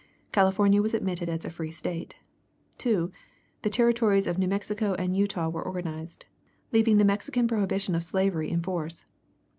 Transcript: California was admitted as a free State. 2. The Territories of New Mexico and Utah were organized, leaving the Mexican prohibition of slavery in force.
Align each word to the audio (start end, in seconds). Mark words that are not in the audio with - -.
California 0.31 0.81
was 0.81 0.95
admitted 0.95 1.29
as 1.29 1.45
a 1.45 1.51
free 1.51 1.69
State. 1.69 2.15
2. 2.79 3.11
The 3.61 3.69
Territories 3.69 4.25
of 4.25 4.39
New 4.39 4.47
Mexico 4.47 4.95
and 4.95 5.15
Utah 5.15 5.47
were 5.47 5.61
organized, 5.61 6.25
leaving 6.71 6.97
the 6.97 7.05
Mexican 7.05 7.47
prohibition 7.47 7.93
of 7.93 8.03
slavery 8.03 8.49
in 8.49 8.63
force. 8.63 9.05